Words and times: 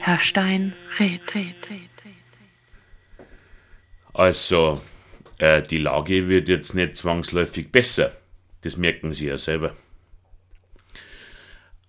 Herr 0.00 0.18
Stein 0.18 0.72
red, 0.98 1.20
red, 1.34 1.70
red. 1.70 1.82
Also, 4.14 4.80
äh, 5.38 5.62
die 5.62 5.78
Lage 5.78 6.28
wird 6.28 6.48
jetzt 6.48 6.74
nicht 6.74 6.96
zwangsläufig 6.96 7.72
besser. 7.72 8.12
Das 8.60 8.76
merken 8.76 9.12
Sie 9.12 9.26
ja 9.26 9.36
selber. 9.36 9.74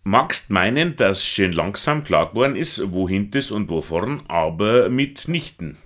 Magst 0.03 0.49
meinen, 0.49 0.95
dass 0.95 1.25
schön 1.25 1.53
langsam 1.53 2.03
klar 2.03 2.29
geworden 2.29 2.55
ist, 2.55 2.93
wohin 2.93 3.31
das 3.31 3.51
und 3.51 3.69
wo 3.69 3.81
vorn, 3.81 4.23
aber 4.27 4.89
mitnichten. 4.89 5.77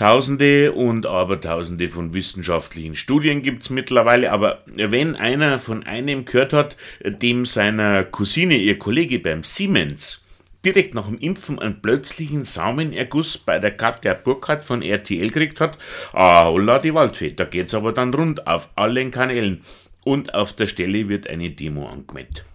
Tausende 0.00 0.72
und 0.72 1.04
Abertausende 1.04 1.88
von 1.88 2.14
wissenschaftlichen 2.14 2.96
Studien 2.96 3.42
gibt's 3.42 3.68
mittlerweile, 3.68 4.32
aber 4.32 4.64
wenn 4.64 5.14
einer 5.14 5.58
von 5.58 5.82
einem 5.82 6.24
gehört 6.24 6.54
hat, 6.54 6.78
dem 7.04 7.44
seiner 7.44 8.04
Cousine, 8.04 8.56
ihr 8.56 8.78
Kollege 8.78 9.18
beim 9.18 9.42
Siemens, 9.42 10.24
direkt 10.64 10.94
nach 10.94 11.06
dem 11.06 11.18
Impfen 11.18 11.58
einen 11.58 11.82
plötzlichen 11.82 12.44
Samenerguss 12.44 13.36
bei 13.36 13.58
der 13.58 13.76
Katja 13.76 14.14
Burkhardt 14.14 14.64
von 14.64 14.80
RTL 14.80 15.28
gekriegt 15.28 15.60
hat, 15.60 15.76
ah, 16.14 16.46
holla 16.46 16.78
die 16.78 16.94
Waldfee, 16.94 17.32
da 17.32 17.44
geht's 17.44 17.74
aber 17.74 17.92
dann 17.92 18.14
rund 18.14 18.46
auf 18.46 18.70
allen 18.76 19.10
Kanälen. 19.10 19.60
Und 20.02 20.32
auf 20.32 20.54
der 20.54 20.66
Stelle 20.66 21.10
wird 21.10 21.26
eine 21.26 21.50
Demo 21.50 21.86
angemeldet. 21.86 22.46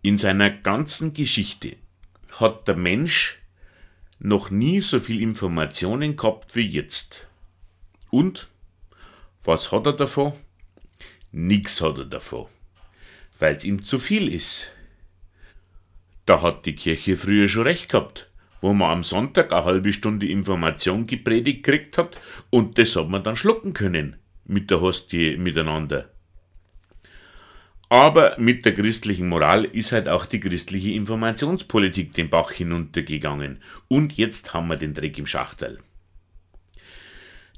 In 0.00 0.16
seiner 0.16 0.48
ganzen 0.48 1.12
Geschichte 1.12 1.76
hat 2.38 2.66
der 2.66 2.76
Mensch 2.76 3.41
noch 4.24 4.50
nie 4.50 4.80
so 4.80 5.00
viel 5.00 5.20
Informationen 5.20 6.14
gehabt 6.16 6.54
wie 6.54 6.68
jetzt. 6.68 7.26
Und 8.10 8.48
was 9.42 9.72
hat 9.72 9.86
er 9.86 9.94
davon? 9.94 10.32
Nix 11.32 11.80
hat 11.80 11.98
er 11.98 12.04
davon, 12.04 12.46
weil's 13.38 13.64
ihm 13.64 13.82
zu 13.82 13.98
viel 13.98 14.32
ist. 14.32 14.70
Da 16.24 16.40
hat 16.40 16.66
die 16.66 16.76
Kirche 16.76 17.16
früher 17.16 17.48
schon 17.48 17.64
recht 17.64 17.90
gehabt, 17.90 18.30
wo 18.60 18.72
man 18.72 18.90
am 18.90 19.02
Sonntag 19.02 19.50
eine 19.52 19.64
halbe 19.64 19.92
Stunde 19.92 20.28
Information 20.28 21.06
gepredigt 21.08 21.64
gekriegt 21.64 21.98
hat 21.98 22.20
und 22.50 22.78
das 22.78 22.94
hat 22.94 23.08
man 23.08 23.24
dann 23.24 23.34
schlucken 23.34 23.72
können 23.72 24.16
mit 24.44 24.70
der 24.70 24.80
Hostie 24.80 25.36
miteinander. 25.36 26.11
Aber 27.92 28.36
mit 28.38 28.64
der 28.64 28.74
christlichen 28.74 29.28
Moral 29.28 29.66
ist 29.66 29.92
halt 29.92 30.08
auch 30.08 30.24
die 30.24 30.40
christliche 30.40 30.94
Informationspolitik 30.94 32.14
den 32.14 32.30
Bach 32.30 32.50
hinuntergegangen. 32.50 33.62
Und 33.86 34.16
jetzt 34.16 34.54
haben 34.54 34.68
wir 34.68 34.76
den 34.76 34.94
Dreck 34.94 35.18
im 35.18 35.26
Schachtel. 35.26 35.78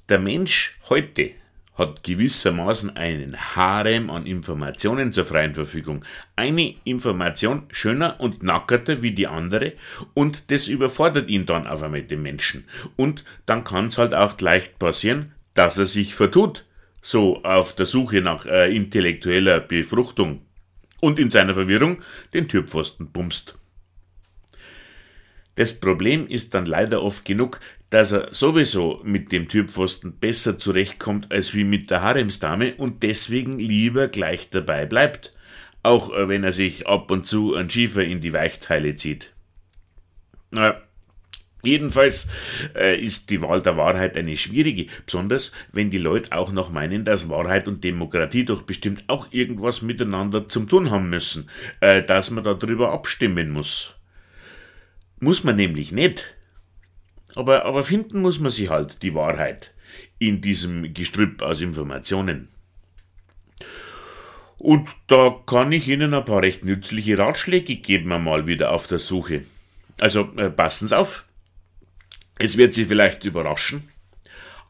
Der 0.08 0.18
Mensch 0.18 0.77
heute 0.88 1.30
hat 1.78 2.02
gewissermaßen 2.02 2.96
einen 2.96 3.36
Harem 3.55 4.10
an 4.10 4.27
Informationen 4.27 5.12
zur 5.12 5.24
freien 5.24 5.55
Verfügung. 5.55 6.05
Eine 6.34 6.74
Information 6.82 7.68
schöner 7.70 8.18
und 8.18 8.42
nackerter 8.42 9.02
wie 9.02 9.12
die 9.12 9.28
andere 9.28 9.74
und 10.14 10.50
das 10.50 10.66
überfordert 10.66 11.28
ihn 11.28 11.46
dann 11.46 11.68
auf 11.68 11.84
einmal 11.84 12.02
den 12.02 12.22
Menschen. 12.22 12.64
Und 12.96 13.24
dann 13.46 13.62
kann 13.62 13.86
es 13.86 13.98
halt 13.98 14.14
auch 14.14 14.40
leicht 14.40 14.80
passieren, 14.80 15.30
dass 15.55 15.78
er 15.78 15.86
sich 15.86 16.16
vertut 16.16 16.64
so 17.05 17.42
auf 17.42 17.74
der 17.74 17.84
Suche 17.84 18.22
nach 18.22 18.47
äh, 18.47 18.74
intellektueller 18.74 19.60
Befruchtung 19.60 20.41
und 21.02 21.19
in 21.19 21.28
seiner 21.28 21.52
Verwirrung 21.52 22.02
den 22.33 22.48
Türpfosten 22.48 23.12
bumst. 23.12 23.58
Das 25.55 25.78
Problem 25.78 26.27
ist 26.27 26.55
dann 26.55 26.64
leider 26.64 27.02
oft 27.02 27.27
genug, 27.27 27.61
dass 27.91 28.12
er 28.12 28.33
sowieso 28.33 29.02
mit 29.05 29.33
dem 29.33 29.48
Türpfosten 29.48 30.19
besser 30.19 30.56
zurechtkommt 30.56 31.30
als 31.30 31.55
wie 31.55 31.64
mit 31.64 31.90
der 31.90 32.01
Haremsdame 32.01 32.74
und 32.77 33.02
deswegen 33.02 33.58
lieber 33.58 34.08
gleich 34.08 34.48
dabei 34.48 34.86
bleibt, 34.86 35.33
auch 35.83 36.11
äh, 36.11 36.27
wenn 36.28 36.42
er 36.42 36.52
sich 36.52 36.86
ab 36.86 37.11
und 37.11 37.27
zu 37.27 37.55
ein 37.55 37.68
Schiefer 37.68 38.02
in 38.02 38.23
die 38.23 38.33
Weichteile 38.33 38.96
zieht. 38.96 39.34
Na, 40.51 40.80
Jedenfalls 41.64 42.29
äh, 42.75 42.98
ist 43.01 43.30
die 43.30 43.41
Wahl 43.41 43.63
der 43.63 43.77
Wahrheit 43.77 44.17
eine 44.17 44.36
schwierige, 44.36 44.86
besonders 45.07 45.52
wenn 45.73 45.91
die 45.91 45.98
Leute 45.98 46.33
auch 46.33 46.52
noch 46.52 46.70
meinen, 46.70 47.05
dass 47.05 47.29
Wahrheit 47.29 47.69
und 47.69 47.83
Demokratie 47.85 48.45
doch 48.45 48.63
bestimmt 48.63 49.05
auch 49.08 49.29
irgendwas 49.33 49.83
miteinander 49.83 50.48
zum 50.48 50.69
tun 50.69 50.91
haben 50.91 51.11
müssen, 51.11 51.48
äh, 51.80 52.02
dass 52.02 52.30
man 52.30 52.45
darüber 52.45 52.92
abstimmen 52.92 53.51
muss. 53.51 53.95
Muss 55.20 55.45
man 55.45 55.57
nämlich 55.57 55.92
nicht. 55.92 56.35
Aber, 57.35 57.64
aber 57.64 57.83
finden 57.83 58.20
muss 58.20 58.39
man 58.41 58.51
sie 58.51 58.69
halt, 58.69 59.02
die 59.02 59.14
Wahrheit, 59.14 59.75
in 60.19 60.41
diesem 60.41 60.95
Gestrüpp 60.95 61.42
aus 61.42 61.61
Informationen. 61.61 62.48
Und 64.58 64.89
da 65.08 65.42
kann 65.45 65.73
ich 65.73 65.89
Ihnen 65.89 66.14
ein 66.14 66.25
paar 66.25 66.41
recht 66.41 66.64
nützliche 66.64 67.19
Ratschläge 67.19 67.77
geben, 67.77 68.13
einmal 68.13 68.46
wieder 68.46 68.73
auf 68.73 68.86
der 68.86 68.98
Suche. 68.98 69.45
Also 70.01 70.31
äh, 70.36 70.48
passen 70.48 70.89
Sie 70.89 70.96
auf. 70.96 71.27
Es 72.39 72.56
wird 72.56 72.74
Sie 72.74 72.84
vielleicht 72.84 73.24
überraschen, 73.24 73.90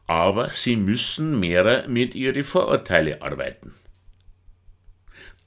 aber 0.07 0.49
Sie 0.49 0.75
müssen 0.75 1.39
mehr 1.39 1.87
mit 1.87 2.15
Ihren 2.15 2.43
Vorurteile 2.43 3.21
arbeiten. 3.21 3.73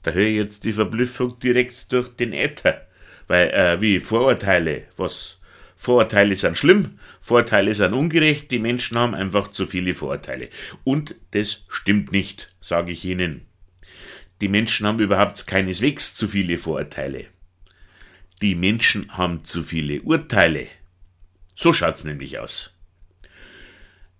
Da 0.03 0.11
höre 0.11 0.27
ich 0.27 0.35
jetzt 0.35 0.63
die 0.63 0.73
Verblüffung 0.73 1.39
direkt 1.39 1.91
durch 1.91 2.09
den 2.09 2.33
Äther, 2.33 2.87
weil 3.27 3.49
äh, 3.49 3.81
wie 3.81 3.99
Vorurteile, 3.99 4.83
was 4.97 5.39
Vorurteile 5.75 6.35
sind 6.35 6.57
schlimm, 6.57 6.99
Vorurteile 7.21 7.73
sind 7.73 7.93
ungerecht, 7.93 8.51
die 8.51 8.59
Menschen 8.59 8.97
haben 8.97 9.15
einfach 9.15 9.49
zu 9.49 9.65
viele 9.65 9.93
Vorurteile. 9.93 10.49
Und 10.83 11.15
das 11.31 11.65
stimmt 11.69 12.11
nicht, 12.11 12.53
sage 12.59 12.91
ich 12.91 13.05
Ihnen. 13.05 13.45
Die 14.41 14.49
Menschen 14.49 14.87
haben 14.87 14.99
überhaupt 14.99 15.47
keineswegs 15.47 16.15
zu 16.15 16.27
viele 16.27 16.57
Vorurteile. 16.57 17.27
Die 18.41 18.55
Menschen 18.55 19.17
haben 19.17 19.43
zu 19.43 19.63
viele 19.63 20.01
Urteile. 20.01 20.67
So 21.59 21.73
schaut's 21.73 22.05
nämlich 22.05 22.39
aus. 22.39 22.73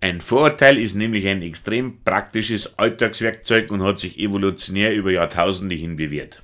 Ein 0.02 0.20
Vorurteil 0.20 0.78
ist 0.78 0.96
nämlich 0.96 1.26
ein 1.26 1.42
extrem 1.42 2.04
praktisches 2.04 2.78
Alltagswerkzeug 2.78 3.72
und 3.72 3.82
hat 3.82 3.98
sich 3.98 4.20
evolutionär 4.20 4.94
über 4.94 5.12
Jahrtausende 5.12 5.76
hin 5.76 5.96
bewährt. 5.96 6.44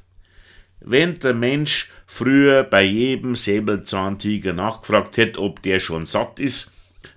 Wenn 0.79 1.19
der 1.19 1.33
Mensch 1.33 1.91
früher 2.05 2.63
bei 2.63 2.83
jedem 2.83 3.35
Säbelzahntiger 3.35 4.53
nachgefragt 4.53 5.17
hätte, 5.17 5.41
ob 5.41 5.61
der 5.61 5.81
schon 5.81 6.05
satt 6.05 6.39
ist, 6.39 6.71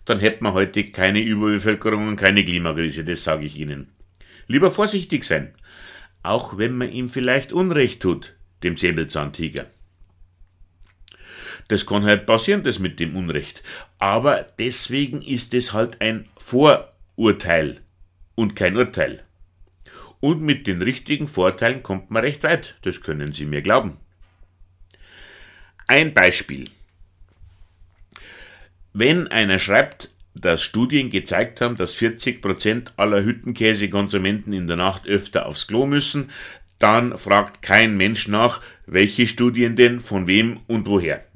dann 0.05 0.19
hätte 0.19 0.43
man 0.43 0.55
heute 0.55 0.83
keine 0.91 1.21
Überbevölkerung 1.21 2.09
und 2.09 2.17
keine 2.17 2.45
Klimakrise, 2.45 3.05
das 3.05 3.23
sage 3.23 3.47
ich 3.47 3.55
Ihnen. 3.55 3.93
Lieber 4.49 4.73
vorsichtig 4.73 5.23
sein, 5.23 5.55
auch 6.25 6.59
wenn 6.59 6.77
man 6.77 6.91
ihm 6.91 7.09
vielleicht 7.09 7.53
Unrecht 7.53 8.03
tut, 8.03 8.35
dem 8.65 8.77
Säbelzahntiger. 8.77 9.67
Das 11.69 11.85
kann 11.85 12.05
halt 12.05 12.25
passieren, 12.25 12.63
das 12.63 12.79
mit 12.79 12.99
dem 12.99 13.15
Unrecht. 13.15 13.63
Aber 13.99 14.47
deswegen 14.59 15.23
ist 15.23 15.53
es 15.53 15.75
halt 15.75 16.01
ein 16.01 16.29
Vorurteil 16.39 17.83
und 18.35 18.57
kein 18.57 18.77
Urteil. 18.77 19.23
Und 20.21 20.43
mit 20.43 20.67
den 20.67 20.83
richtigen 20.83 21.29
Vorteilen 21.29 21.83
kommt 21.83 22.11
man 22.11 22.25
recht 22.25 22.43
weit, 22.43 22.77
das 22.83 23.03
können 23.03 23.33
Sie 23.33 23.45
mir 23.45 23.63
glauben. 23.63 23.99
Ein 25.87 26.13
Beispiel. 26.13 26.71
Wenn 28.93 29.29
einer 29.29 29.59
schreibt, 29.59 30.11
dass 30.35 30.63
Studien 30.63 31.11
gezeigt 31.11 31.61
haben, 31.61 31.77
dass 31.77 31.97
40% 31.97 32.93
aller 32.97 33.23
Hüttenkäsekonsumenten 33.23 34.53
in 34.53 34.67
der 34.67 34.77
Nacht 34.77 35.07
öfter 35.07 35.47
aufs 35.47 35.67
Klo 35.67 35.87
müssen, 35.87 36.31
dann 36.79 37.19
fragt 37.19 37.63
kein 37.63 37.97
Mensch 37.97 38.29
nach, 38.29 38.63
welche 38.87 39.27
Studien 39.27 39.77
denn, 39.77 40.01
von 40.01 40.27
wem 40.27 40.61
und 40.67 40.87
woher 40.87 41.28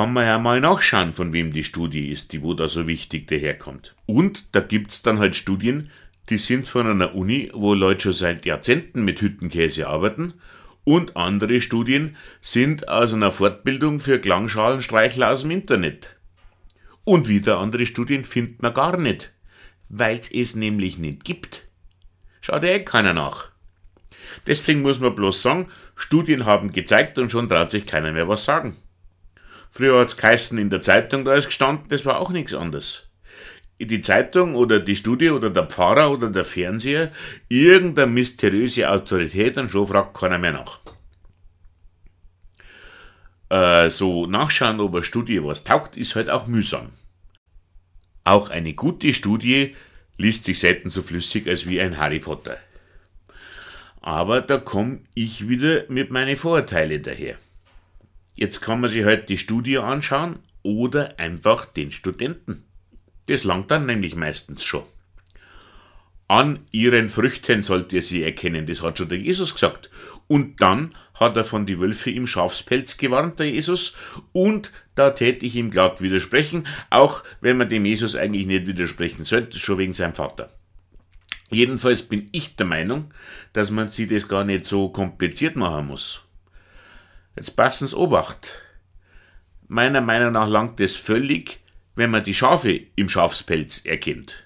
kann 0.00 0.14
man 0.14 0.24
ja 0.24 0.38
mal 0.38 0.60
nachschauen, 0.62 1.12
von 1.12 1.34
wem 1.34 1.52
die 1.52 1.62
Studie 1.62 2.08
ist, 2.08 2.32
die 2.32 2.40
wo 2.40 2.54
da 2.54 2.68
so 2.68 2.86
wichtig 2.86 3.28
daherkommt. 3.28 3.94
Und 4.06 4.46
da 4.52 4.60
gibt's 4.60 5.02
dann 5.02 5.18
halt 5.18 5.36
Studien, 5.36 5.90
die 6.30 6.38
sind 6.38 6.66
von 6.66 6.86
einer 6.86 7.14
Uni, 7.14 7.50
wo 7.52 7.74
Leute 7.74 8.04
schon 8.04 8.12
seit 8.14 8.46
Jahrzehnten 8.46 9.04
mit 9.04 9.20
Hüttenkäse 9.20 9.86
arbeiten 9.88 10.32
und 10.84 11.18
andere 11.18 11.60
Studien 11.60 12.16
sind 12.40 12.88
aus 12.88 13.12
einer 13.12 13.30
Fortbildung 13.30 14.00
für 14.00 14.18
Klangschalenstreichler 14.18 15.32
aus 15.32 15.42
dem 15.42 15.50
Internet. 15.50 16.16
Und 17.04 17.28
wieder 17.28 17.58
andere 17.58 17.84
Studien 17.84 18.24
findet 18.24 18.62
man 18.62 18.72
gar 18.72 18.96
nicht, 18.96 19.32
weil's 19.90 20.30
es 20.30 20.56
nämlich 20.56 20.96
nicht 20.96 21.24
gibt. 21.24 21.68
Schaut 22.40 22.62
ja 22.62 22.70
eh 22.70 22.84
keiner 22.84 23.12
nach. 23.12 23.50
Deswegen 24.46 24.80
muss 24.80 24.98
man 24.98 25.14
bloß 25.14 25.42
sagen, 25.42 25.68
Studien 25.94 26.46
haben 26.46 26.72
gezeigt 26.72 27.18
und 27.18 27.30
schon 27.30 27.50
traut 27.50 27.70
sich 27.70 27.84
keiner 27.84 28.12
mehr 28.12 28.28
was 28.28 28.46
sagen. 28.46 28.78
Früher 29.70 30.00
hat's 30.00 30.16
geheißen 30.16 30.58
in 30.58 30.68
der 30.68 30.82
Zeitung, 30.82 31.24
da 31.24 31.34
ist 31.34 31.46
gestanden, 31.46 31.86
das 31.88 32.04
war 32.04 32.20
auch 32.20 32.30
nichts 32.30 32.54
anderes. 32.54 33.08
Die 33.78 34.00
Zeitung 34.02 34.56
oder 34.56 34.80
die 34.80 34.96
Studie 34.96 35.30
oder 35.30 35.48
der 35.48 35.66
Pfarrer 35.66 36.10
oder 36.10 36.28
der 36.28 36.44
Fernseher, 36.44 37.12
irgendeine 37.48 38.10
mysteriöse 38.10 38.90
Autorität 38.90 39.56
und 39.56 39.70
schon 39.70 39.86
fragt 39.86 40.18
keiner 40.18 40.38
mehr 40.38 40.52
nach. 40.52 40.80
Äh, 43.48 43.88
so 43.88 44.26
nachschauen, 44.26 44.80
ob 44.80 44.94
eine 44.94 45.04
Studie 45.04 45.42
was 45.42 45.64
taugt, 45.64 45.96
ist 45.96 46.14
halt 46.14 46.28
auch 46.28 46.46
mühsam. 46.46 46.90
Auch 48.24 48.50
eine 48.50 48.74
gute 48.74 49.14
Studie 49.14 49.74
liest 50.18 50.44
sich 50.44 50.58
selten 50.58 50.90
so 50.90 51.02
flüssig 51.02 51.48
als 51.48 51.66
wie 51.66 51.80
ein 51.80 51.96
Harry 51.96 52.18
Potter. 52.18 52.58
Aber 54.02 54.40
da 54.40 54.58
komme 54.58 55.00
ich 55.14 55.48
wieder 55.48 55.84
mit 55.88 56.10
meinen 56.10 56.36
Vorurteile 56.36 57.00
daher. 57.00 57.36
Jetzt 58.40 58.62
kann 58.62 58.80
man 58.80 58.88
sich 58.88 59.04
halt 59.04 59.28
die 59.28 59.36
Studie 59.36 59.78
anschauen 59.78 60.38
oder 60.62 61.18
einfach 61.18 61.66
den 61.66 61.90
Studenten. 61.90 62.64
Das 63.26 63.44
langt 63.44 63.70
dann 63.70 63.84
nämlich 63.84 64.16
meistens 64.16 64.64
schon. 64.64 64.84
An 66.26 66.60
ihren 66.72 67.10
Früchten 67.10 67.62
sollt 67.62 67.92
ihr 67.92 68.00
sie 68.00 68.22
erkennen, 68.22 68.66
das 68.66 68.80
hat 68.82 68.96
schon 68.96 69.10
der 69.10 69.18
Jesus 69.18 69.52
gesagt. 69.52 69.90
Und 70.26 70.62
dann 70.62 70.94
hat 71.12 71.36
er 71.36 71.44
von 71.44 71.66
die 71.66 71.78
Wölfe 71.80 72.10
im 72.12 72.26
Schafspelz 72.26 72.96
gewarnt, 72.96 73.40
der 73.40 73.50
Jesus, 73.50 73.94
und 74.32 74.72
da 74.94 75.10
täte 75.10 75.44
ich 75.44 75.56
ihm 75.56 75.70
glatt 75.70 76.00
widersprechen, 76.00 76.66
auch 76.88 77.24
wenn 77.42 77.58
man 77.58 77.68
dem 77.68 77.84
Jesus 77.84 78.16
eigentlich 78.16 78.46
nicht 78.46 78.66
widersprechen 78.66 79.26
sollte, 79.26 79.58
schon 79.58 79.76
wegen 79.76 79.92
seinem 79.92 80.14
Vater. 80.14 80.56
Jedenfalls 81.50 82.04
bin 82.04 82.28
ich 82.32 82.56
der 82.56 82.66
Meinung, 82.66 83.12
dass 83.52 83.70
man 83.70 83.90
sich 83.90 84.08
das 84.08 84.28
gar 84.28 84.44
nicht 84.44 84.64
so 84.64 84.88
kompliziert 84.88 85.56
machen 85.56 85.88
muss. 85.88 86.22
Jetzt 87.36 87.56
passen 87.56 87.86
Sie 87.86 87.96
Obacht. 87.96 88.52
Meiner 89.68 90.00
Meinung 90.00 90.32
nach 90.32 90.48
langt 90.48 90.80
es 90.80 90.96
völlig, 90.96 91.60
wenn 91.94 92.10
man 92.10 92.24
die 92.24 92.34
Schafe 92.34 92.80
im 92.96 93.08
Schafspelz 93.08 93.84
erkennt. 93.84 94.44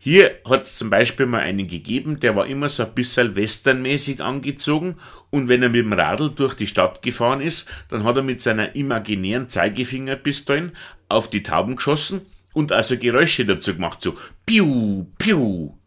Hier 0.00 0.38
hat 0.48 0.62
es 0.62 0.76
zum 0.76 0.90
Beispiel 0.90 1.26
mal 1.26 1.40
einen 1.40 1.66
gegeben, 1.66 2.20
der 2.20 2.36
war 2.36 2.46
immer 2.46 2.68
so 2.68 2.84
ein 2.84 2.94
bisschen 2.94 3.34
westernmäßig 3.34 4.22
angezogen 4.22 4.96
und 5.30 5.48
wenn 5.48 5.62
er 5.62 5.70
mit 5.70 5.84
dem 5.84 5.92
Radl 5.92 6.30
durch 6.30 6.54
die 6.54 6.68
Stadt 6.68 7.02
gefahren 7.02 7.40
ist, 7.40 7.68
dann 7.88 8.04
hat 8.04 8.16
er 8.16 8.22
mit 8.22 8.40
seiner 8.40 8.76
imaginären 8.76 9.48
Zeigefingerpistolen 9.48 10.76
auf 11.08 11.28
die 11.30 11.42
Tauben 11.42 11.76
geschossen 11.76 12.22
und 12.54 12.72
also 12.72 12.96
Geräusche 12.96 13.44
dazu 13.44 13.74
gemacht, 13.74 14.00
so 14.00 14.16
piu, 14.46 15.06
piu. 15.18 15.77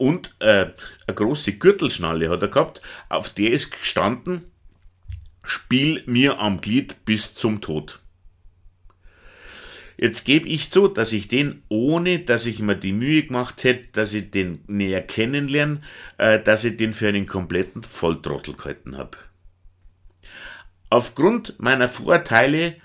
Und 0.00 0.34
äh, 0.38 0.70
eine 1.06 1.14
große 1.14 1.58
Gürtelschnalle 1.58 2.30
hat 2.30 2.40
er 2.40 2.48
gehabt, 2.48 2.80
auf 3.10 3.28
der 3.28 3.50
ist 3.50 3.70
gestanden, 3.70 4.50
spiel 5.44 6.02
mir 6.06 6.38
am 6.38 6.62
Glied 6.62 7.04
bis 7.04 7.34
zum 7.34 7.60
Tod. 7.60 8.00
Jetzt 9.98 10.24
gebe 10.24 10.48
ich 10.48 10.70
zu, 10.70 10.88
dass 10.88 11.12
ich 11.12 11.28
den, 11.28 11.64
ohne 11.68 12.20
dass 12.20 12.46
ich 12.46 12.60
mir 12.60 12.76
die 12.76 12.94
Mühe 12.94 13.24
gemacht 13.24 13.62
hätte, 13.62 13.88
dass 13.92 14.14
ich 14.14 14.30
den 14.30 14.64
näher 14.68 15.02
kennenlerne, 15.02 15.82
äh, 16.16 16.42
dass 16.42 16.64
ich 16.64 16.78
den 16.78 16.94
für 16.94 17.08
einen 17.08 17.26
kompletten 17.26 17.82
Volltrottel 17.82 18.54
gehalten 18.54 18.96
habe. 18.96 19.18
Aufgrund 20.88 21.56
meiner 21.58 21.88
Vorteile 21.88 22.76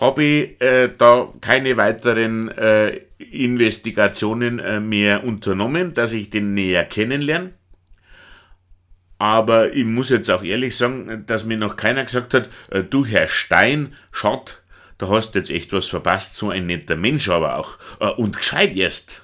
habe 0.00 0.24
ich 0.24 0.60
äh, 0.60 0.90
da 0.96 1.32
keine 1.40 1.76
weiteren 1.76 2.48
äh, 2.48 3.00
Investigationen 3.18 4.58
äh, 4.58 4.80
mehr 4.80 5.24
unternommen, 5.24 5.94
dass 5.94 6.12
ich 6.12 6.30
den 6.30 6.54
näher 6.54 6.84
kennenlerne. 6.84 7.52
Aber 9.18 9.72
ich 9.72 9.84
muss 9.84 10.10
jetzt 10.10 10.30
auch 10.30 10.42
ehrlich 10.42 10.76
sagen, 10.76 11.24
dass 11.26 11.46
mir 11.46 11.56
noch 11.56 11.76
keiner 11.76 12.04
gesagt 12.04 12.34
hat, 12.34 12.50
äh, 12.70 12.82
du 12.82 13.06
Herr 13.06 13.28
Stein, 13.28 13.94
schaut, 14.12 14.60
da 14.98 15.08
hast 15.08 15.34
jetzt 15.34 15.50
echt 15.50 15.72
was 15.72 15.88
verpasst, 15.88 16.36
so 16.36 16.50
ein 16.50 16.66
netter 16.66 16.96
Mensch 16.96 17.28
aber 17.28 17.56
auch. 17.56 17.78
Äh, 18.00 18.10
und 18.10 18.36
gescheit 18.36 18.76
erst. 18.76 19.22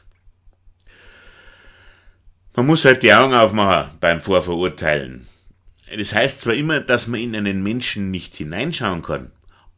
Man 2.55 2.67
muss 2.67 2.85
halt 2.85 3.03
die 3.03 3.13
Augen 3.13 3.35
aufmachen 3.35 3.97
beim 4.01 4.21
Vorverurteilen. 4.21 5.27
Das 5.97 6.15
heißt 6.15 6.41
zwar 6.41 6.55
immer, 6.55 6.81
dass 6.81 7.07
man 7.07 7.21
in 7.21 7.37
einen 7.37 7.63
Menschen 7.63 8.11
nicht 8.11 8.35
hineinschauen 8.35 9.03
kann, 9.03 9.31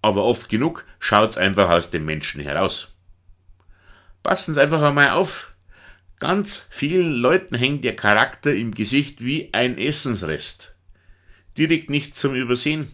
aber 0.05 0.25
oft 0.25 0.51
genug 0.51 0.85
schaut's 1.01 1.39
einfach 1.39 1.71
aus 1.71 1.89
dem 1.89 2.05
Menschen 2.05 2.43
heraus. 2.43 2.95
Passen 4.23 4.55
Sie 4.55 4.61
einfach 4.61 4.83
einmal 4.83 5.11
auf. 5.11 5.51
Ganz 6.21 6.67
vielen 6.71 7.13
Leuten 7.13 7.55
hängt 7.55 7.85
der 7.85 7.97
Charakter 7.97 8.55
im 8.55 8.73
Gesicht 8.73 9.25
wie 9.25 9.53
ein 9.53 9.79
Essensrest. 9.79 10.75
Direkt 11.57 11.89
nicht 11.89 12.17
zum 12.17 12.35
Übersehen. 12.35 12.93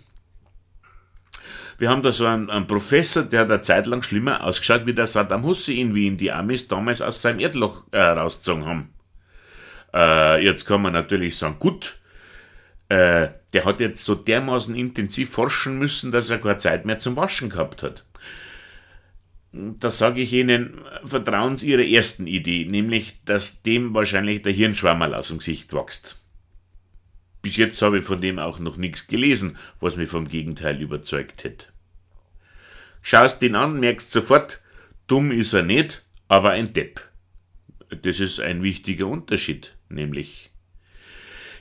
Wir 1.79 1.91
haben 1.91 2.03
da 2.03 2.13
so 2.13 2.27
einen, 2.27 2.49
einen, 2.49 2.67
Professor, 2.67 3.23
der 3.23 3.41
hat 3.41 3.51
eine 3.51 3.61
Zeit 3.61 3.87
lang 3.87 4.03
schlimmer 4.03 4.45
ausgeschaut 4.45 4.87
wie 4.87 4.95
der 4.95 5.07
Saddam 5.07 5.45
Hussein, 5.45 5.95
wie 5.95 6.07
ihn 6.07 6.17
die 6.17 6.31
Amis 6.31 6.69
damals 6.69 7.03
aus 7.03 7.23
seinem 7.23 7.41
Erdloch 7.41 7.87
äh, 7.91 8.01
rausgezogen 8.01 8.67
haben. 8.67 8.95
Äh, 9.95 10.45
jetzt 10.45 10.65
kann 10.65 10.83
man 10.83 10.93
natürlich 10.93 11.39
sagen, 11.39 11.57
gut, 11.59 12.00
äh, 12.91 13.31
der 13.53 13.65
hat 13.65 13.79
jetzt 13.79 14.05
so 14.05 14.17
dermaßen 14.17 14.75
intensiv 14.75 15.31
forschen 15.31 15.79
müssen, 15.79 16.11
dass 16.11 16.29
er 16.29 16.39
keine 16.39 16.59
Zeit 16.59 16.85
mehr 16.85 16.99
zum 16.99 17.17
Waschen 17.17 17.49
gehabt 17.49 17.85
hat. 17.85 18.05
Da 19.53 19.91
sage 19.91 20.21
ich 20.21 20.33
Ihnen, 20.33 20.81
vertrauen 21.05 21.57
Sie 21.57 21.71
Ihrer 21.71 21.87
ersten 21.87 22.27
Idee, 22.27 22.67
nämlich, 22.67 23.21
dass 23.25 23.63
dem 23.63 23.95
wahrscheinlich 23.95 24.43
der 24.43 24.53
Hirnschwammerl 24.53 25.15
aus 25.15 25.29
dem 25.29 25.39
Gesicht 25.39 25.73
wächst. 25.73 26.19
Bis 27.43 27.57
jetzt 27.57 27.81
habe 27.81 27.99
ich 27.99 28.05
von 28.05 28.21
dem 28.21 28.41
auch 28.41 28.59
noch 28.59 28.77
nichts 28.77 29.07
gelesen, 29.07 29.57
was 29.79 29.97
mich 29.97 30.11
vom 30.11 30.29
Gegenteil 30.29 30.81
überzeugt 30.81 31.45
hätte. 31.45 31.67
Schaust 33.03 33.41
ihn 33.43 33.55
an, 33.55 33.79
merkst 33.79 34.13
sofort, 34.13 34.61
dumm 35.07 35.31
ist 35.31 35.53
er 35.53 35.63
nicht, 35.63 36.05
aber 36.29 36.51
ein 36.51 36.73
Depp. 36.73 37.01
Das 38.03 38.19
ist 38.19 38.41
ein 38.41 38.63
wichtiger 38.63 39.07
Unterschied, 39.07 39.77
nämlich 39.89 40.50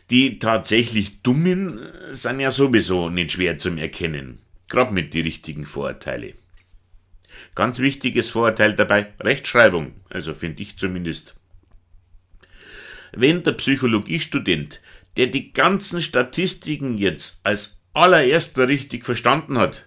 die 0.09 0.39
tatsächlich 0.39 1.21
Dummen 1.21 1.79
sind 2.09 2.39
ja 2.39 2.51
sowieso 2.51 3.09
nicht 3.09 3.33
schwer 3.33 3.57
zum 3.57 3.77
Erkennen, 3.77 4.39
gerade 4.67 4.93
mit 4.93 5.13
die 5.13 5.21
richtigen 5.21 5.65
Vorurteile. 5.65 6.33
Ganz 7.55 7.79
wichtiges 7.79 8.29
Vorurteil 8.29 8.73
dabei, 8.73 9.13
Rechtschreibung, 9.19 9.93
also 10.09 10.33
finde 10.33 10.63
ich 10.63 10.77
zumindest. 10.77 11.35
Wenn 13.11 13.43
der 13.43 13.53
Psychologiestudent 13.53 14.81
der 15.17 15.27
die 15.27 15.51
ganzen 15.51 16.01
Statistiken 16.01 16.97
jetzt 16.97 17.41
als 17.43 17.81
allererster 17.93 18.67
richtig 18.67 19.05
verstanden 19.05 19.57
hat, 19.57 19.85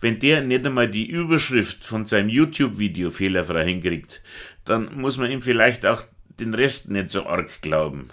wenn 0.00 0.18
der 0.18 0.42
nicht 0.42 0.66
einmal 0.66 0.88
die 0.88 1.06
Überschrift 1.06 1.86
von 1.86 2.04
seinem 2.04 2.28
YouTube-Video 2.28 3.08
fehlerfrei 3.08 3.64
hinkriegt, 3.64 4.22
dann 4.64 5.00
muss 5.00 5.16
man 5.16 5.30
ihm 5.30 5.40
vielleicht 5.40 5.86
auch 5.86 6.04
den 6.40 6.52
Rest 6.52 6.90
nicht 6.90 7.10
so 7.10 7.24
arg 7.24 7.62
glauben. 7.62 8.08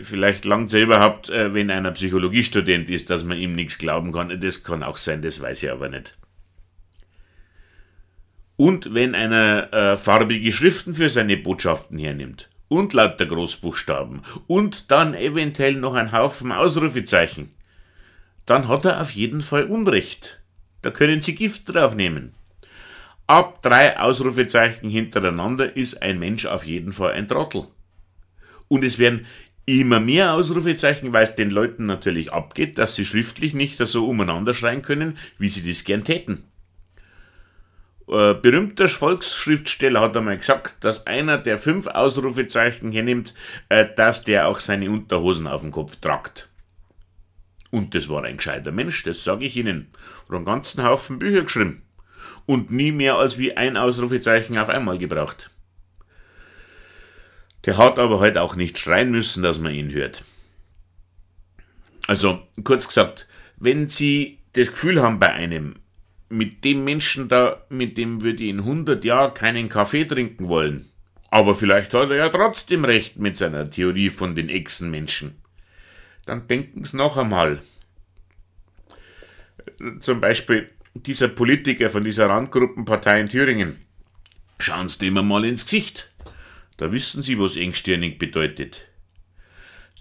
Vielleicht 0.00 0.44
langt 0.44 0.68
es 0.68 0.72
ja 0.74 0.80
überhaupt, 0.80 1.30
äh, 1.30 1.54
wenn 1.54 1.70
einer 1.70 1.92
Psychologiestudent 1.92 2.90
ist, 2.90 3.10
dass 3.10 3.24
man 3.24 3.38
ihm 3.38 3.54
nichts 3.54 3.78
glauben 3.78 4.12
kann. 4.12 4.40
Das 4.40 4.64
kann 4.64 4.82
auch 4.82 4.96
sein, 4.96 5.22
das 5.22 5.40
weiß 5.40 5.62
ich 5.62 5.70
aber 5.70 5.88
nicht. 5.88 6.18
Und 8.56 8.94
wenn 8.94 9.14
einer 9.14 9.72
äh, 9.72 9.96
farbige 9.96 10.52
Schriften 10.52 10.94
für 10.94 11.10
seine 11.10 11.36
Botschaften 11.36 11.98
hernimmt 11.98 12.48
und 12.68 12.92
lauter 12.92 13.26
Großbuchstaben 13.26 14.22
und 14.46 14.90
dann 14.90 15.14
eventuell 15.14 15.74
noch 15.74 15.94
ein 15.94 16.12
Haufen 16.12 16.52
Ausrufezeichen, 16.52 17.50
dann 18.46 18.68
hat 18.68 18.84
er 18.84 19.00
auf 19.00 19.10
jeden 19.10 19.40
Fall 19.40 19.64
Unrecht. 19.64 20.40
Da 20.82 20.90
können 20.90 21.20
Sie 21.20 21.34
Gift 21.34 21.72
draufnehmen. 21.72 22.34
Ab 23.26 23.62
drei 23.62 23.98
Ausrufezeichen 23.98 24.90
hintereinander 24.90 25.76
ist 25.76 26.02
ein 26.02 26.18
Mensch 26.18 26.46
auf 26.46 26.64
jeden 26.64 26.92
Fall 26.92 27.12
ein 27.12 27.26
Trottel. 27.26 27.68
Und 28.68 28.84
es 28.84 28.98
werden 28.98 29.26
immer 29.66 30.00
mehr 30.00 30.34
Ausrufezeichen, 30.34 31.12
weil 31.12 31.24
es 31.24 31.34
den 31.34 31.50
Leuten 31.50 31.86
natürlich 31.86 32.32
abgeht, 32.32 32.78
dass 32.78 32.94
sie 32.94 33.04
schriftlich 33.04 33.54
nicht 33.54 33.78
so 33.78 34.08
umeinander 34.08 34.54
schreien 34.54 34.82
können, 34.82 35.18
wie 35.38 35.48
sie 35.48 35.66
das 35.66 35.84
gern 35.84 36.04
täten. 36.04 36.44
Äh, 38.06 38.34
berühmter 38.34 38.88
Volksschriftsteller 38.88 40.00
hat 40.00 40.16
einmal 40.16 40.36
gesagt, 40.36 40.84
dass 40.84 41.06
einer, 41.06 41.38
der 41.38 41.56
fünf 41.56 41.86
Ausrufezeichen 41.86 42.92
hernimmt, 42.92 43.34
äh, 43.70 43.86
dass 43.96 44.24
der 44.24 44.48
auch 44.48 44.60
seine 44.60 44.90
Unterhosen 44.90 45.46
auf 45.46 45.62
dem 45.62 45.72
Kopf 45.72 45.96
tragt. 45.96 46.50
Und 47.70 47.94
das 47.94 48.08
war 48.08 48.22
ein 48.22 48.36
gescheiter 48.36 48.72
Mensch, 48.72 49.02
das 49.04 49.24
sage 49.24 49.46
ich 49.46 49.56
Ihnen. 49.56 49.88
Hat 50.28 50.36
einen 50.36 50.44
ganzen 50.44 50.84
Haufen 50.84 51.18
Bücher 51.18 51.42
geschrieben. 51.42 51.82
Und 52.46 52.70
nie 52.70 52.92
mehr 52.92 53.16
als 53.16 53.38
wie 53.38 53.56
ein 53.56 53.78
Ausrufezeichen 53.78 54.58
auf 54.58 54.68
einmal 54.68 54.98
gebraucht. 54.98 55.50
Der 57.66 57.76
hat 57.78 57.98
aber 57.98 58.20
halt 58.20 58.36
auch 58.36 58.56
nicht 58.56 58.78
schreien 58.78 59.10
müssen, 59.10 59.42
dass 59.42 59.58
man 59.58 59.74
ihn 59.74 59.92
hört. 59.92 60.24
Also, 62.06 62.42
kurz 62.62 62.86
gesagt, 62.86 63.26
wenn 63.56 63.88
Sie 63.88 64.38
das 64.52 64.70
Gefühl 64.70 65.02
haben 65.02 65.18
bei 65.18 65.32
einem, 65.32 65.76
mit 66.28 66.64
dem 66.64 66.84
Menschen 66.84 67.28
da, 67.28 67.64
mit 67.68 67.96
dem 67.96 68.22
würde 68.22 68.42
ich 68.42 68.50
in 68.50 68.60
100 68.60 69.04
Jahren 69.04 69.34
keinen 69.34 69.68
Kaffee 69.68 70.04
trinken 70.04 70.48
wollen. 70.48 70.90
Aber 71.30 71.54
vielleicht 71.54 71.94
hat 71.94 72.10
er 72.10 72.16
ja 72.16 72.28
trotzdem 72.28 72.84
recht 72.84 73.16
mit 73.16 73.36
seiner 73.36 73.70
Theorie 73.70 74.10
von 74.10 74.34
den 74.34 74.48
Echsenmenschen. 74.48 75.40
Dann 76.26 76.46
denken 76.46 76.84
Sie 76.84 76.96
noch 76.96 77.16
einmal. 77.16 77.62
Zum 80.00 80.20
Beispiel 80.20 80.70
dieser 80.94 81.28
Politiker 81.28 81.90
von 81.90 82.04
dieser 82.04 82.28
Randgruppenpartei 82.28 83.20
in 83.20 83.28
Thüringen. 83.28 83.78
Schauen 84.58 84.88
Sie 84.88 84.98
dem 84.98 85.18
einmal 85.18 85.44
ins 85.44 85.64
Gesicht. 85.64 86.10
Da 86.76 86.90
wissen 86.90 87.22
Sie, 87.22 87.38
was 87.38 87.56
engstirnig 87.56 88.18
bedeutet. 88.18 88.82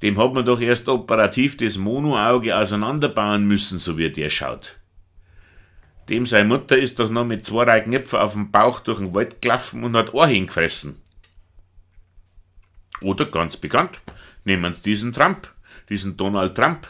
Dem 0.01 0.17
hat 0.17 0.33
man 0.33 0.43
doch 0.43 0.59
erst 0.59 0.89
operativ 0.89 1.55
das 1.57 1.77
Monoauge 1.77 2.57
auseinanderbauen 2.57 3.45
müssen, 3.45 3.79
so 3.79 3.97
wie 3.97 4.09
der 4.09 4.29
schaut. 4.29 4.77
Dem 6.09 6.25
seine 6.25 6.49
Mutter 6.49 6.77
ist 6.77 6.99
doch 6.99 7.09
noch 7.09 7.25
mit 7.25 7.45
zwei 7.45 7.79
Knöpfen 7.79 8.19
auf 8.19 8.33
dem 8.33 8.51
Bauch 8.51 8.81
durch 8.81 8.97
den 8.97 9.13
Wald 9.13 9.41
gelaufen 9.41 9.83
und 9.83 9.95
hat 9.95 10.13
Ohr 10.13 10.27
hingefressen. 10.27 11.01
Oder 13.01 13.25
ganz 13.25 13.55
bekannt, 13.55 14.01
nehmen 14.43 14.73
Sie 14.73 14.81
diesen 14.81 15.13
Trump, 15.13 15.53
diesen 15.89 16.17
Donald 16.17 16.55
Trump. 16.55 16.87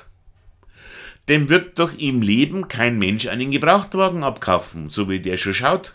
Dem 1.30 1.50
wird 1.50 1.78
doch 1.80 1.94
im 1.98 2.22
Leben 2.22 2.68
kein 2.68 2.98
Mensch 2.98 3.28
einen 3.28 3.52
Gebrauchtwagen 3.52 4.24
abkaufen, 4.24 4.90
so 4.90 5.10
wie 5.10 5.20
der 5.20 5.38
schon 5.38 5.54
schaut. 5.54 5.94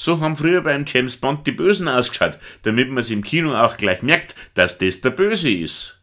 So 0.00 0.20
haben 0.20 0.36
früher 0.36 0.60
beim 0.60 0.84
James 0.86 1.16
Bond 1.16 1.44
die 1.44 1.50
Bösen 1.50 1.88
ausgeschaut, 1.88 2.38
damit 2.62 2.88
man 2.88 2.98
es 2.98 3.10
im 3.10 3.24
Kino 3.24 3.56
auch 3.56 3.76
gleich 3.76 4.00
merkt, 4.00 4.36
dass 4.54 4.78
das 4.78 5.00
der 5.00 5.10
Böse 5.10 5.50
ist. 5.50 5.98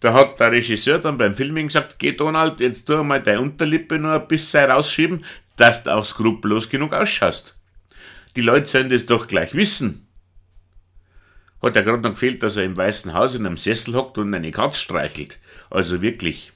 Da 0.00 0.14
hat 0.14 0.40
der 0.40 0.50
Regisseur 0.50 0.98
dann 0.98 1.18
beim 1.18 1.34
Filming 1.34 1.66
gesagt, 1.66 1.98
geh 1.98 2.12
Donald, 2.12 2.60
jetzt 2.60 2.86
tu 2.86 3.04
mal 3.04 3.22
deine 3.22 3.42
Unterlippe 3.42 3.98
nur 3.98 4.14
ein 4.14 4.26
bisschen 4.26 4.70
rausschieben, 4.70 5.26
dass 5.56 5.82
du 5.82 5.94
auch 5.94 6.06
skrupellos 6.06 6.70
genug 6.70 6.94
ausschaust. 6.94 7.54
Die 8.34 8.40
Leute 8.40 8.70
sollen 8.70 8.88
das 8.88 9.04
doch 9.04 9.26
gleich 9.26 9.52
wissen. 9.52 10.06
Hat 11.60 11.76
er 11.76 11.82
gerade 11.82 12.02
noch 12.02 12.12
gefehlt, 12.12 12.42
dass 12.42 12.56
er 12.56 12.64
im 12.64 12.78
Weißen 12.78 13.12
Haus 13.12 13.34
in 13.34 13.44
einem 13.44 13.58
Sessel 13.58 13.94
hockt 13.94 14.16
und 14.16 14.32
eine 14.32 14.52
Katz 14.52 14.80
streichelt. 14.80 15.38
Also 15.68 16.00
wirklich. 16.00 16.50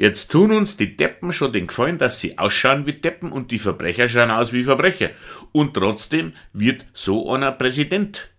Jetzt 0.00 0.30
tun 0.30 0.50
uns 0.50 0.78
die 0.78 0.96
Deppen 0.96 1.30
schon 1.30 1.52
den 1.52 1.66
Gefallen, 1.66 1.98
dass 1.98 2.20
sie 2.20 2.38
ausschauen 2.38 2.86
wie 2.86 2.94
Deppen 2.94 3.32
und 3.32 3.50
die 3.50 3.58
Verbrecher 3.58 4.08
schauen 4.08 4.30
aus 4.30 4.54
wie 4.54 4.62
Verbrecher. 4.62 5.10
Und 5.52 5.74
trotzdem 5.74 6.32
wird 6.54 6.86
so 6.94 7.30
einer 7.30 7.52
Präsident. 7.52 8.30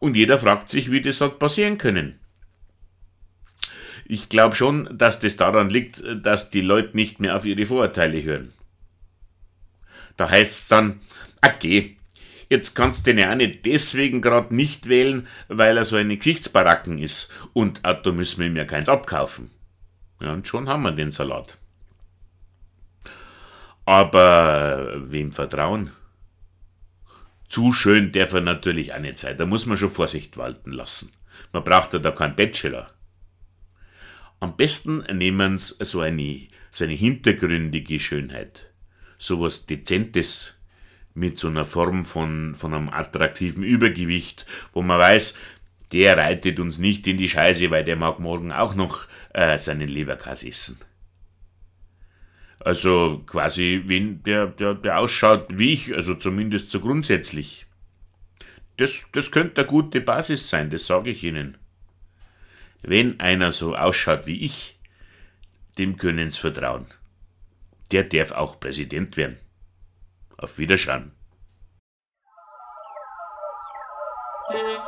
Und 0.00 0.16
jeder 0.16 0.36
fragt 0.36 0.68
sich, 0.68 0.90
wie 0.90 1.00
das 1.00 1.20
hat 1.20 1.38
passieren 1.38 1.78
können. 1.78 2.18
Ich 4.04 4.28
glaube 4.28 4.56
schon, 4.56 4.88
dass 4.98 5.20
das 5.20 5.36
daran 5.36 5.70
liegt, 5.70 6.02
dass 6.24 6.50
die 6.50 6.62
Leute 6.62 6.96
nicht 6.96 7.20
mehr 7.20 7.36
auf 7.36 7.44
ihre 7.44 7.64
Vorurteile 7.64 8.20
hören. 8.24 8.52
Da 10.16 10.28
heißt's 10.28 10.66
dann, 10.66 10.98
okay, 11.40 11.98
jetzt 12.50 12.74
kannst 12.74 13.06
du 13.06 13.12
den 13.12 13.18
ja 13.18 13.30
auch 13.30 13.36
nicht 13.36 13.64
deswegen 13.64 14.20
gerade 14.20 14.52
nicht 14.52 14.88
wählen, 14.88 15.28
weil 15.46 15.76
er 15.76 15.84
so 15.84 15.94
eine 15.94 16.16
Gesichtsbaracken 16.16 16.98
ist 16.98 17.30
und 17.52 17.82
da 17.84 18.10
müssen 18.10 18.40
wir 18.40 18.48
ihm 18.48 18.56
ja 18.56 18.64
keins 18.64 18.88
abkaufen. 18.88 19.52
Ja, 20.20 20.32
und 20.32 20.48
schon 20.48 20.68
haben 20.68 20.82
wir 20.82 20.92
den 20.92 21.12
Salat. 21.12 21.58
Aber 23.84 25.10
wem 25.10 25.32
vertrauen? 25.32 25.92
Zu 27.48 27.72
schön 27.72 28.12
darf 28.12 28.34
er 28.34 28.42
natürlich 28.42 28.92
auch 28.92 28.98
nicht 28.98 29.18
sein. 29.18 29.38
Da 29.38 29.46
muss 29.46 29.64
man 29.64 29.78
schon 29.78 29.88
Vorsicht 29.88 30.36
walten 30.36 30.72
lassen. 30.72 31.12
Man 31.52 31.64
braucht 31.64 31.94
ja 31.94 31.98
da 31.98 32.10
keinen 32.10 32.36
Bachelor. 32.36 32.90
Am 34.40 34.56
besten 34.56 34.98
nehmen 35.12 35.56
sie 35.56 35.82
so 35.84 36.00
eine, 36.00 36.48
so 36.70 36.84
eine 36.84 36.92
hintergründige 36.92 37.98
Schönheit. 37.98 38.70
So 39.16 39.40
was 39.40 39.66
Dezentes 39.66 40.54
mit 41.14 41.38
so 41.38 41.48
einer 41.48 41.64
Form 41.64 42.04
von, 42.04 42.54
von 42.54 42.74
einem 42.74 42.90
attraktiven 42.90 43.62
Übergewicht, 43.62 44.46
wo 44.72 44.82
man 44.82 44.98
weiß, 44.98 45.36
der 45.92 46.16
reitet 46.16 46.60
uns 46.60 46.78
nicht 46.78 47.06
in 47.06 47.16
die 47.16 47.28
Scheiße, 47.28 47.70
weil 47.70 47.84
der 47.84 47.96
mag 47.96 48.18
morgen 48.18 48.52
auch 48.52 48.74
noch 48.74 49.06
äh, 49.32 49.58
seinen 49.58 49.88
Leberkass 49.88 50.44
essen. 50.44 50.78
Also 52.60 53.22
quasi, 53.26 53.84
wenn 53.86 54.22
der, 54.24 54.48
der, 54.48 54.74
der 54.74 54.98
ausschaut 54.98 55.46
wie 55.50 55.72
ich, 55.72 55.94
also 55.94 56.14
zumindest 56.14 56.70
so 56.70 56.80
grundsätzlich. 56.80 57.66
Das, 58.76 59.06
das 59.12 59.30
könnte 59.30 59.62
eine 59.62 59.70
gute 59.70 60.00
Basis 60.00 60.50
sein, 60.50 60.70
das 60.70 60.86
sage 60.86 61.10
ich 61.10 61.24
Ihnen. 61.24 61.56
Wenn 62.82 63.18
einer 63.20 63.52
so 63.52 63.74
ausschaut 63.74 64.26
wie 64.26 64.44
ich, 64.44 64.78
dem 65.78 65.96
können 65.96 66.30
Sie 66.30 66.40
vertrauen. 66.40 66.86
Der 67.90 68.04
darf 68.04 68.32
auch 68.32 68.60
Präsident 68.60 69.16
werden. 69.16 69.38
Auf 70.36 70.58
Wiederschauen. 70.58 71.12
Thank 74.50 74.78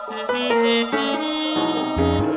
you. 0.95 2.30